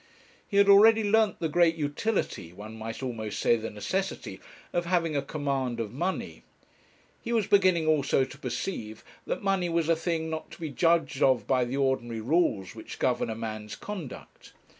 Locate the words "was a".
9.69-9.95